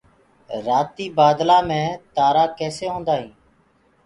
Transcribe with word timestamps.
رآتيٚ 0.65 1.13
بآدلآ 1.17 1.57
مي 1.69 1.83
تآرآ 2.15 2.43
ڪيسي 2.59 2.85
هوندآ 2.91 3.13
هينٚ 3.19 3.33